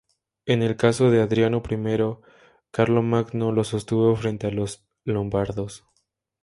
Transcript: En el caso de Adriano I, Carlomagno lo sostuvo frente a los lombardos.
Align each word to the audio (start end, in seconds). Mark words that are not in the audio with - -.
En 0.47 0.63
el 0.63 0.77
caso 0.77 1.11
de 1.11 1.21
Adriano 1.21 1.61
I, 1.69 2.15
Carlomagno 2.71 3.51
lo 3.51 3.63
sostuvo 3.63 4.15
frente 4.15 4.47
a 4.47 4.51
los 4.51 4.83
lombardos. 5.03 5.85